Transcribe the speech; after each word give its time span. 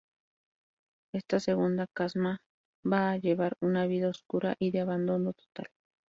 Esta 1.13 1.39
segunda 1.39 1.85
Casma 1.99 2.31
va 2.93 3.01
a 3.11 3.19
llevar 3.25 3.53
una 3.69 3.85
vida 3.91 4.09
oscura 4.09 4.55
y 4.57 4.71
de 4.71 4.79
abandono 4.79 5.33
total. 5.33 5.67